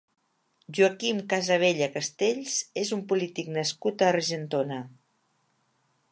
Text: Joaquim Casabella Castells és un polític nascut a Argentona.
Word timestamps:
Joaquim 0.77 1.17
Casabella 1.33 1.89
Castells 1.97 2.55
és 2.83 2.93
un 2.97 3.03
polític 3.11 3.51
nascut 3.59 4.01
a 4.05 4.11
Argentona. 4.15 4.79